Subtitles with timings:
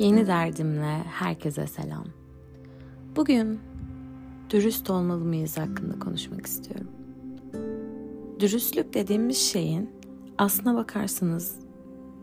[0.00, 2.04] Yeni derdimle herkese selam.
[3.16, 3.60] Bugün
[4.50, 6.90] dürüst olmalı mıyız hakkında konuşmak istiyorum.
[8.40, 9.90] Dürüstlük dediğimiz şeyin
[10.38, 11.54] aslına bakarsanız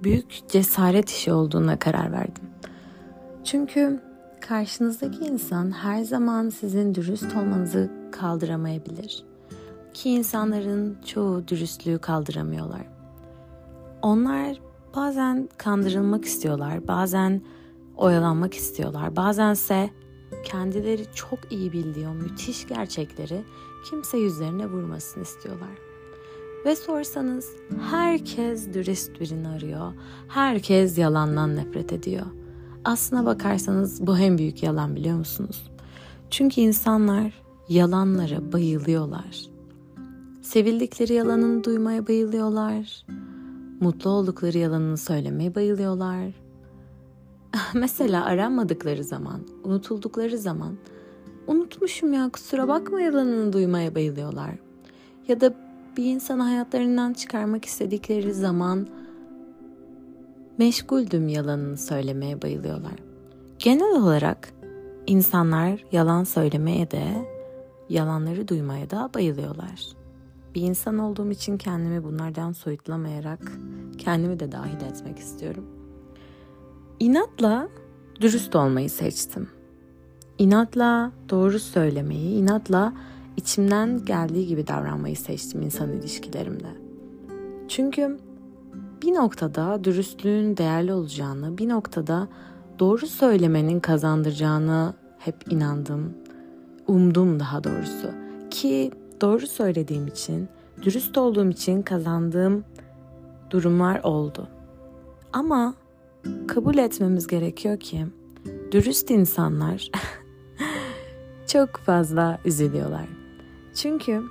[0.03, 2.43] büyük cesaret işi olduğuna karar verdim.
[3.43, 4.01] Çünkü
[4.41, 9.23] karşınızdaki insan her zaman sizin dürüst olmanızı kaldıramayabilir.
[9.93, 12.87] Ki insanların çoğu dürüstlüğü kaldıramıyorlar.
[14.01, 14.61] Onlar
[14.95, 17.41] bazen kandırılmak istiyorlar, bazen
[17.97, 19.15] oyalanmak istiyorlar.
[19.15, 19.89] Bazense
[20.43, 23.43] kendileri çok iyi bildiği o müthiş gerçekleri
[23.89, 25.69] kimse yüzlerine vurmasını istiyorlar.
[26.65, 27.49] Ve sorsanız
[27.91, 29.93] herkes dürüst birini arıyor.
[30.27, 32.25] Herkes yalandan nefret ediyor.
[32.83, 35.71] Aslına bakarsanız bu en büyük yalan biliyor musunuz?
[36.29, 37.33] Çünkü insanlar
[37.69, 39.45] yalanlara bayılıyorlar.
[40.41, 43.05] Sevildikleri yalanını duymaya bayılıyorlar.
[43.79, 46.46] Mutlu oldukları yalanını söylemeye bayılıyorlar
[47.73, 50.77] Mesela aranmadıkları zaman, unutuldukları zaman
[51.47, 54.55] unutmuşum ya kusura bakma yalanını duymaya bayılıyorlar.
[55.27, 55.53] Ya da
[55.97, 58.87] bir insanı hayatlarından çıkarmak istedikleri zaman
[60.57, 62.93] meşguldüm yalanını söylemeye bayılıyorlar.
[63.59, 64.53] Genel olarak
[65.07, 67.03] insanlar yalan söylemeye de
[67.89, 69.87] yalanları duymaya da bayılıyorlar.
[70.55, 73.51] Bir insan olduğum için kendimi bunlardan soyutlamayarak
[73.97, 75.76] kendimi de dahil etmek istiyorum.
[76.99, 77.67] İnatla
[78.21, 79.49] dürüst olmayı seçtim.
[80.37, 82.93] İnatla doğru söylemeyi, inatla
[83.37, 86.67] içimden geldiği gibi davranmayı seçtim insan ilişkilerimde.
[87.67, 88.17] Çünkü
[89.01, 92.27] bir noktada dürüstlüğün değerli olacağını, bir noktada
[92.79, 96.13] doğru söylemenin kazandıracağını hep inandım.
[96.87, 98.11] Umdum daha doğrusu.
[98.51, 100.49] Ki doğru söylediğim için,
[100.81, 102.63] dürüst olduğum için kazandığım
[103.49, 104.47] durumlar oldu.
[105.33, 105.73] Ama
[106.47, 108.05] kabul etmemiz gerekiyor ki
[108.71, 109.91] dürüst insanlar
[111.47, 113.05] çok fazla üzülüyorlar.
[113.75, 114.23] Çünkü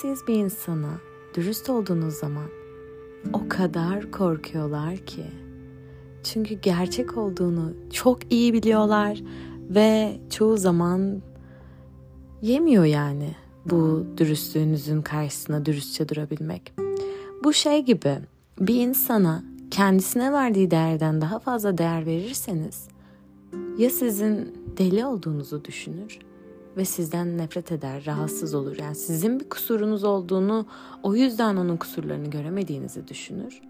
[0.00, 0.90] siz bir insana
[1.34, 2.48] dürüst olduğunuz zaman
[3.32, 5.24] o kadar korkuyorlar ki.
[6.24, 9.22] Çünkü gerçek olduğunu çok iyi biliyorlar
[9.70, 11.22] ve çoğu zaman
[12.42, 13.34] yemiyor yani
[13.64, 16.72] bu dürüstlüğünüzün karşısına dürüstçe durabilmek.
[17.44, 18.18] Bu şey gibi
[18.60, 22.88] bir insana kendisine verdiği değerden daha fazla değer verirseniz
[23.78, 26.18] ya sizin deli olduğunuzu düşünür
[26.76, 28.76] ve sizden nefret eder, rahatsız olur.
[28.78, 30.66] Yani sizin bir kusurunuz olduğunu,
[31.02, 33.60] o yüzden onun kusurlarını göremediğinizi düşünür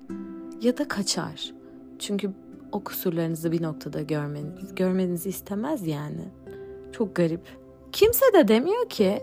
[0.61, 1.55] ya da kaçar.
[1.99, 2.31] Çünkü
[2.73, 6.25] o kusurlarınızı bir noktada görmeniz, görmenizi istemez yani.
[6.93, 7.41] Çok garip.
[7.93, 9.23] Kimse de demiyor ki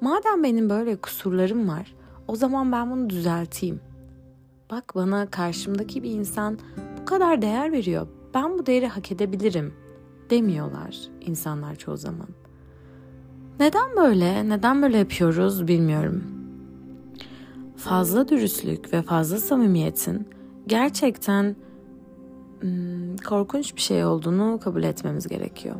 [0.00, 1.94] madem benim böyle kusurlarım var
[2.28, 3.80] o zaman ben bunu düzelteyim.
[4.70, 6.58] Bak bana karşımdaki bir insan
[7.00, 8.06] bu kadar değer veriyor.
[8.34, 9.74] Ben bu değeri hak edebilirim
[10.30, 12.28] demiyorlar insanlar çoğu zaman.
[13.60, 14.48] Neden böyle?
[14.48, 16.24] Neden böyle yapıyoruz bilmiyorum.
[17.76, 20.28] Fazla dürüstlük ve fazla samimiyetin
[20.66, 21.56] gerçekten
[22.60, 25.76] hmm, korkunç bir şey olduğunu kabul etmemiz gerekiyor.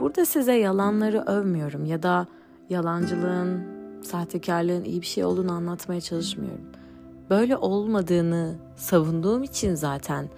[0.00, 2.26] Burada size yalanları övmüyorum ya da
[2.68, 3.62] yalancılığın,
[4.02, 6.79] sahtekarlığın iyi bir şey olduğunu anlatmaya çalışmıyorum
[7.30, 10.28] böyle olmadığını savunduğum için zaten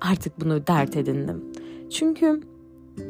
[0.00, 1.44] artık bunu dert edindim.
[1.90, 2.40] Çünkü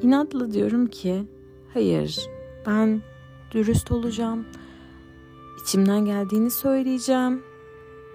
[0.02, 1.26] inatla diyorum ki
[1.74, 2.20] hayır
[2.66, 3.02] ben
[3.50, 4.46] dürüst olacağım.
[5.62, 7.42] İçimden geldiğini söyleyeceğim.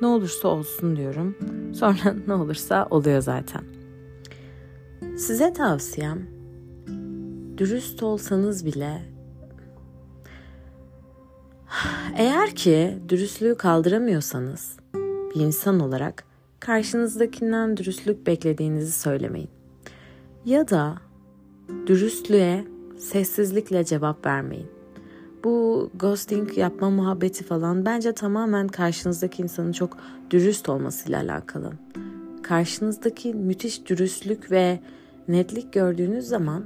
[0.02, 1.36] Ne olursa olsun diyorum.
[1.74, 3.64] Sonra ne olursa oluyor zaten.
[5.18, 6.28] Size tavsiyem
[7.58, 9.02] dürüst olsanız bile
[12.18, 14.78] eğer ki dürüstlüğü kaldıramıyorsanız
[15.36, 16.24] bir insan olarak
[16.60, 19.50] karşınızdakinden dürüstlük beklediğinizi söylemeyin.
[20.46, 20.96] Ya da
[21.88, 22.66] dürüstlüğe
[22.98, 24.68] sessizlikle cevap vermeyin.
[25.44, 29.98] Bu ghosting yapma muhabbeti falan bence tamamen karşınızdaki insanın çok
[30.30, 31.72] dürüst olmasıyla alakalı.
[32.44, 34.80] Karşınızdaki müthiş dürüstlük ve
[35.28, 36.66] netlik gördüğünüz zaman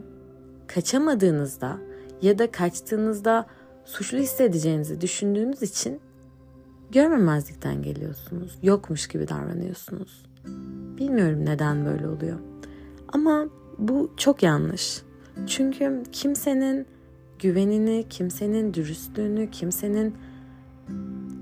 [0.68, 1.78] kaçamadığınızda
[2.22, 3.46] ya da kaçtığınızda
[3.86, 6.00] suçlu hissedeceğinizi düşündüğünüz için
[6.96, 8.58] görmemezlikten geliyorsunuz.
[8.64, 10.26] Yokmuş gibi davranıyorsunuz.
[10.98, 12.40] Bilmiyorum neden böyle oluyor.
[13.08, 13.46] Ama
[13.78, 15.02] bu çok yanlış.
[15.48, 16.88] Çünkü kimsenin
[17.40, 20.16] güvenini, kimsenin dürüstlüğünü, kimsenin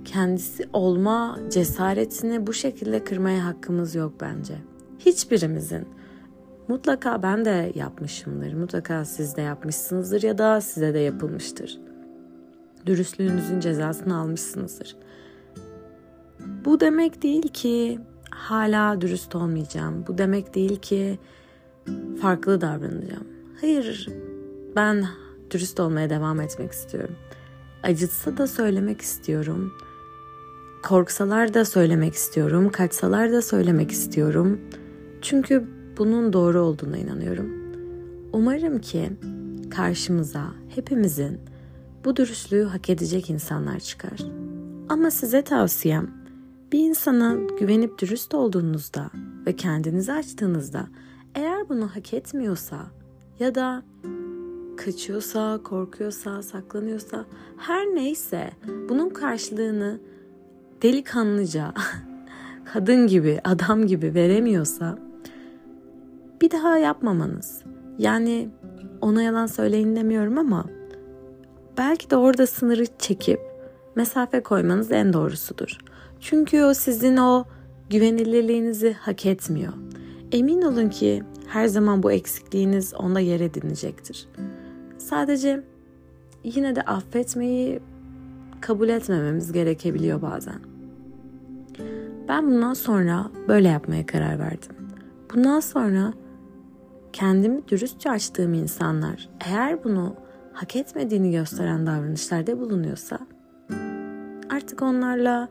[0.05, 4.55] kendisi olma cesaretini bu şekilde kırmaya hakkımız yok bence.
[4.99, 5.87] Hiçbirimizin.
[6.67, 8.53] Mutlaka ben de yapmışımdır.
[8.53, 11.79] Mutlaka siz de yapmışsınızdır ya da size de yapılmıştır.
[12.85, 14.95] Dürüstlüğünüzün cezasını almışsınızdır.
[16.65, 17.99] Bu demek değil ki
[18.29, 20.05] hala dürüst olmayacağım.
[20.07, 21.19] Bu demek değil ki
[22.21, 23.27] farklı davranacağım.
[23.61, 24.09] Hayır,
[24.75, 25.05] ben
[25.51, 27.15] dürüst olmaya devam etmek istiyorum.
[27.83, 29.73] Acıtsa da söylemek istiyorum.
[30.83, 32.69] Korksalar da söylemek istiyorum.
[32.69, 34.59] Kaçsalar da söylemek istiyorum.
[35.21, 35.67] Çünkü
[35.97, 37.49] bunun doğru olduğuna inanıyorum.
[38.33, 39.09] Umarım ki
[39.69, 40.45] karşımıza
[40.75, 41.39] hepimizin
[42.05, 44.19] bu dürüstlüğü hak edecek insanlar çıkar.
[44.89, 46.22] Ama size tavsiyem
[46.73, 49.09] bir insana güvenip dürüst olduğunuzda
[49.45, 50.87] ve kendinizi açtığınızda
[51.35, 52.77] eğer bunu hak etmiyorsa
[53.39, 53.83] ya da
[54.77, 57.25] kaçıyorsa, korkuyorsa, saklanıyorsa
[57.57, 58.51] her neyse
[58.89, 59.99] bunun karşılığını
[60.81, 61.73] delikanlıca,
[62.73, 64.97] kadın gibi, adam gibi veremiyorsa
[66.41, 67.61] bir daha yapmamanız.
[67.97, 68.49] Yani
[69.01, 70.65] ona yalan söyleyin demiyorum ama
[71.77, 73.52] belki de orada sınırı çekip
[73.95, 75.77] mesafe koymanız en doğrusudur.
[76.19, 77.45] Çünkü o sizin o
[77.89, 79.73] güvenilirliğinizi hak etmiyor.
[80.31, 84.27] Emin olun ki her zaman bu eksikliğiniz onda yer edinecektir.
[84.97, 85.63] Sadece
[86.43, 87.79] yine de affetmeyi
[88.61, 90.59] kabul etmememiz gerekebiliyor bazen.
[92.27, 94.75] Ben bundan sonra böyle yapmaya karar verdim.
[95.33, 96.13] Bundan sonra
[97.13, 100.15] kendimi dürüstçe açtığım insanlar eğer bunu
[100.53, 103.19] hak etmediğini gösteren davranışlarda bulunuyorsa
[104.63, 105.49] artık onlarla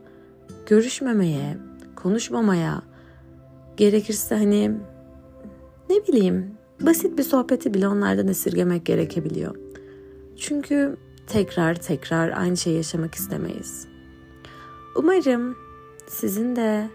[0.65, 1.57] görüşmemeye,
[1.95, 2.81] konuşmamaya,
[3.77, 4.71] gerekirse hani
[5.89, 6.51] ne bileyim
[6.81, 9.55] basit bir sohbeti bile onlardan esirgemek gerekebiliyor.
[10.37, 13.87] Çünkü tekrar tekrar aynı şeyi yaşamak istemeyiz.
[14.95, 15.55] Umarım
[16.07, 16.89] sizin de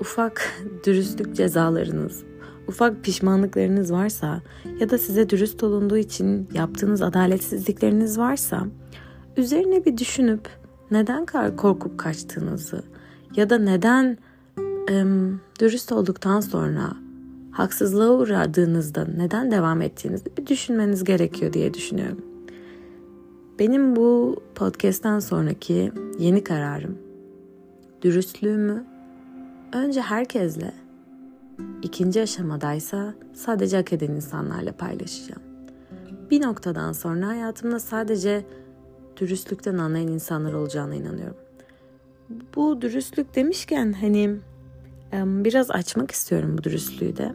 [0.00, 0.52] ufak
[0.86, 2.24] dürüstlük cezalarınız,
[2.68, 4.42] ufak pişmanlıklarınız varsa
[4.80, 8.66] ya da size dürüst olunduğu için yaptığınız adaletsizlikleriniz varsa
[9.36, 10.57] üzerine bir düşünüp
[10.90, 11.26] neden
[11.56, 12.82] korkup kaçtığınızı
[13.36, 14.18] ya da neden
[14.90, 16.92] ım, dürüst olduktan sonra
[17.50, 22.24] haksızlığa uğradığınızda neden devam ettiğinizi bir düşünmeniz gerekiyor diye düşünüyorum.
[23.58, 26.98] Benim bu podcast'ten sonraki yeni kararım
[28.02, 28.84] dürüstlüğümü
[29.72, 30.72] önce herkesle
[31.82, 35.42] ikinci aşamadaysa sadece hak eden insanlarla paylaşacağım.
[36.30, 38.44] Bir noktadan sonra hayatımda sadece
[39.18, 41.36] dürüstlükten anlayan insanlar olacağına inanıyorum.
[42.56, 44.36] Bu dürüstlük demişken hani
[45.12, 47.34] biraz açmak istiyorum bu dürüstlüğü de.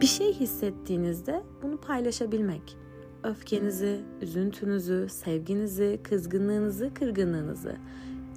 [0.00, 2.76] Bir şey hissettiğinizde bunu paylaşabilmek.
[3.24, 7.76] Öfkenizi, üzüntünüzü, sevginizi, kızgınlığınızı, kırgınlığınızı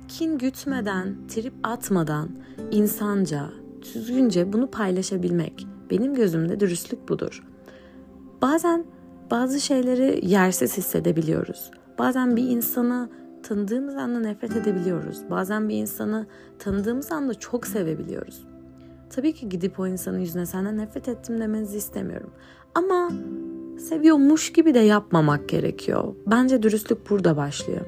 [0.08, 2.30] kin gütmeden, trip atmadan,
[2.72, 3.50] insanca,
[3.94, 5.68] düzgünce bunu paylaşabilmek.
[5.92, 7.44] Benim gözümde dürüstlük budur.
[8.42, 8.86] Bazen
[9.32, 11.72] bazı şeyleri yersiz hissedebiliyoruz.
[12.00, 13.10] Bazen bir insanı
[13.44, 15.22] tanıdığımız anda nefret edebiliyoruz.
[15.30, 16.28] Bazen bir insanı
[16.60, 18.44] tanıdığımız anda çok sevebiliyoruz.
[19.10, 22.30] Tabii ki gidip o insanın yüzüne senden nefret ettim demenizi istemiyorum.
[22.76, 23.12] Ama
[23.80, 26.16] seviyormuş gibi de yapmamak gerekiyor.
[26.28, 27.86] Bence dürüstlük burada başlıyor.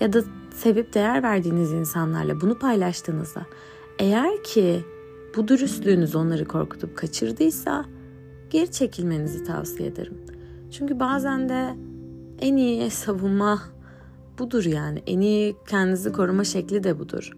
[0.00, 0.22] Ya da
[0.54, 3.46] sevip değer verdiğiniz insanlarla bunu paylaştığınızda
[3.98, 4.84] eğer ki
[5.36, 7.84] bu dürüstlüğünüz onları korkutup kaçırdıysa
[8.50, 10.18] geri çekilmenizi tavsiye ederim.
[10.70, 11.85] Çünkü bazen de
[12.40, 13.62] en iyi savunma
[14.38, 15.02] budur yani.
[15.06, 17.32] En iyi kendinizi koruma şekli de budur.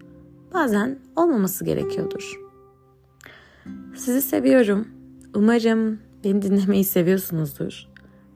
[0.53, 2.39] Bazen olmaması gerekiyordur.
[3.95, 4.87] Sizi seviyorum.
[5.35, 7.87] Umarım beni dinlemeyi seviyorsunuzdur.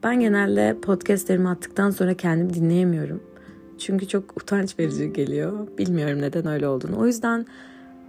[0.03, 3.23] Ben genelde podcastlerimi attıktan sonra kendimi dinleyemiyorum.
[3.77, 5.67] Çünkü çok utanç verici geliyor.
[5.77, 6.99] Bilmiyorum neden öyle olduğunu.
[6.99, 7.45] O yüzden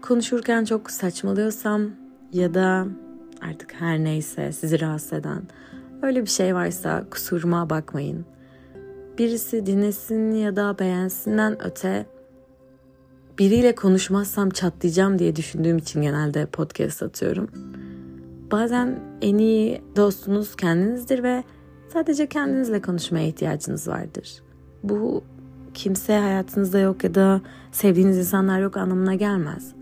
[0.02, 1.90] konuşurken çok saçmalıyorsam
[2.32, 2.86] ya da
[3.40, 5.42] artık her neyse sizi rahatsız eden
[6.02, 8.26] öyle bir şey varsa kusuruma bakmayın.
[9.18, 12.06] Birisi dinlesin ya da beğensinden öte
[13.38, 17.48] biriyle konuşmazsam çatlayacağım diye düşündüğüm için genelde podcast atıyorum.
[18.52, 21.44] Bazen en iyi dostunuz kendinizdir ve
[21.92, 24.42] sadece kendinizle konuşmaya ihtiyacınız vardır.
[24.82, 25.24] Bu
[25.74, 27.40] kimse hayatınızda yok ya da
[27.72, 29.74] sevdiğiniz insanlar yok anlamına gelmez.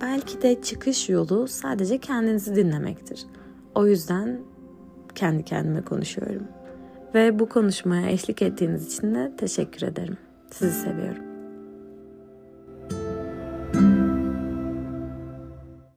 [0.00, 3.26] Belki de çıkış yolu sadece kendinizi dinlemektir.
[3.74, 4.40] O yüzden
[5.14, 6.57] kendi kendime konuşuyorum.
[7.14, 10.16] Ve bu konuşmaya eşlik ettiğiniz için de teşekkür ederim.
[10.50, 11.27] Sizi seviyorum.